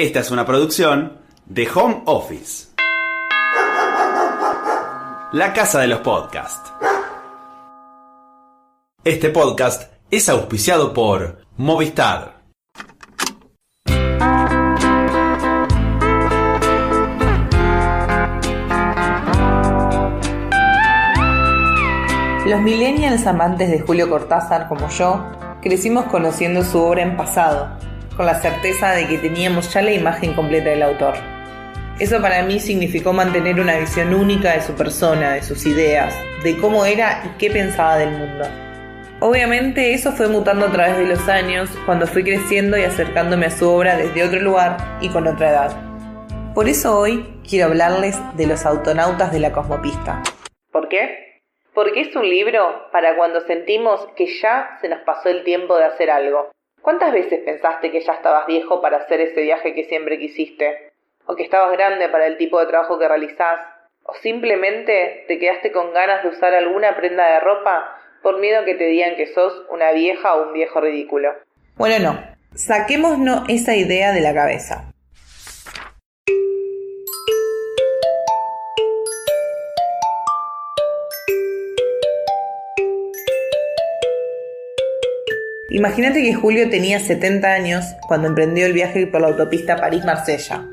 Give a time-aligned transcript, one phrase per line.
[0.00, 2.68] Esta es una producción de Home Office.
[5.32, 6.72] La casa de los podcasts.
[9.04, 12.40] Este podcast es auspiciado por Movistar.
[22.46, 25.26] Los millennials amantes de Julio Cortázar como yo,
[25.60, 27.76] crecimos conociendo su obra en pasado,
[28.20, 31.14] con la certeza de que teníamos ya la imagen completa del autor.
[31.98, 36.14] Eso para mí significó mantener una visión única de su persona, de sus ideas,
[36.44, 38.44] de cómo era y qué pensaba del mundo.
[39.20, 43.50] Obviamente eso fue mutando a través de los años, cuando fui creciendo y acercándome a
[43.50, 46.52] su obra desde otro lugar y con otra edad.
[46.54, 50.22] Por eso hoy quiero hablarles de los autonautas de la cosmopista.
[50.70, 51.30] ¿Por qué?
[51.74, 55.84] porque es un libro para cuando sentimos que ya se nos pasó el tiempo de
[55.84, 56.50] hacer algo.
[56.82, 60.92] ¿Cuántas veces pensaste que ya estabas viejo para hacer ese viaje que siempre quisiste?
[61.26, 63.60] ¿O que estabas grande para el tipo de trabajo que realizás?
[64.04, 68.74] ¿O simplemente te quedaste con ganas de usar alguna prenda de ropa por miedo que
[68.74, 71.34] te digan que sos una vieja o un viejo ridículo?
[71.76, 72.20] Bueno, no.
[72.54, 74.92] Saquémonos esa idea de la cabeza.
[85.70, 90.66] Imagínate que Julio tenía 70 años cuando emprendió el viaje por la autopista París-Marsella.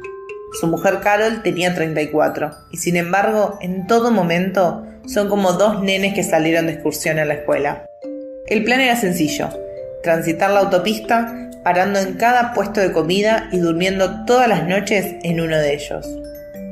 [0.59, 6.15] Su mujer Carol tenía 34 y sin embargo en todo momento son como dos nenes
[6.15, 7.85] que salieron de excursión a la escuela.
[8.47, 9.49] El plan era sencillo,
[10.01, 15.41] transitar la autopista parando en cada puesto de comida y durmiendo todas las noches en
[15.41, 16.07] uno de ellos.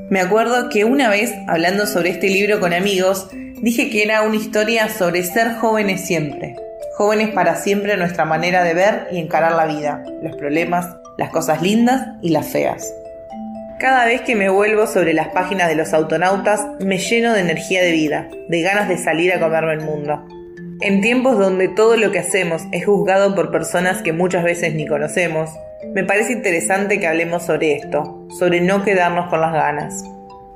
[0.10, 3.28] Me acuerdo que una vez, hablando sobre este libro con amigos,
[3.62, 6.56] dije que era una historia sobre ser jóvenes siempre,
[6.96, 11.62] jóvenes para siempre nuestra manera de ver y encarar la vida, los problemas, las cosas
[11.62, 12.94] lindas y las feas.
[13.80, 17.82] Cada vez que me vuelvo sobre las páginas de los autonautas, me lleno de energía
[17.82, 20.26] de vida, de ganas de salir a comerme el mundo.
[20.80, 24.88] En tiempos donde todo lo que hacemos es juzgado por personas que muchas veces ni
[24.88, 25.50] conocemos,
[25.94, 30.04] me parece interesante que hablemos sobre esto, sobre no quedarnos con las ganas.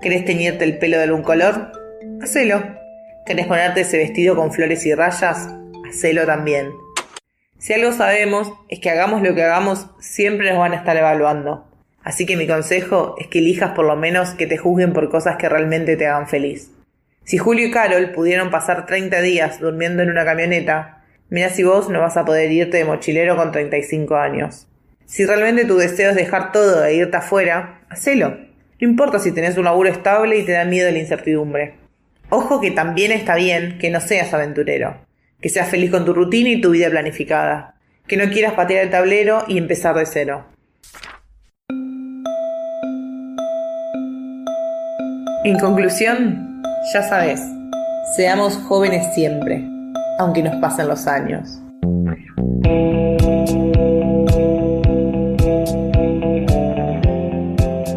[0.02, 1.74] ¿Querés teñirte el pelo de algún color?
[2.22, 2.64] Hacelo.
[3.26, 5.50] ¿Querés ponerte ese vestido con flores y rayas?
[5.90, 6.72] Hacelo también.
[7.58, 11.68] Si algo sabemos es que hagamos lo que hagamos, siempre nos van a estar evaluando.
[12.04, 15.36] Así que mi consejo es que elijas por lo menos que te juzguen por cosas
[15.36, 16.72] que realmente te hagan feliz.
[17.26, 21.90] Si Julio y Carol pudieron pasar 30 días durmiendo en una camioneta, mira si vos
[21.90, 24.68] no vas a poder irte de mochilero con 35 años.
[25.06, 28.38] Si realmente tu deseo es dejar todo e irte afuera, hacelo.
[28.80, 31.76] No importa si tenés un laburo estable y te da miedo la incertidumbre.
[32.30, 35.09] Ojo que también está bien que no seas aventurero
[35.42, 37.76] que seas feliz con tu rutina y tu vida planificada,
[38.08, 40.46] que no quieras patear el tablero y empezar de cero.
[45.46, 46.62] En conclusión,
[46.94, 47.42] ya sabes,
[48.16, 49.66] seamos jóvenes siempre,
[50.20, 51.62] aunque nos pasen los años.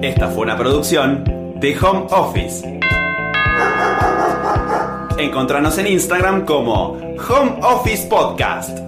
[0.02, 1.24] Esta fue una producción
[1.56, 2.81] de Home Office.
[5.18, 8.78] Encontranos en Instagram como Home Office Podcast.